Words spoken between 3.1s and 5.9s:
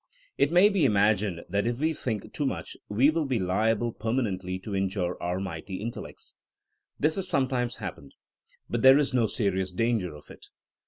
will be liable permanently to injure our mighty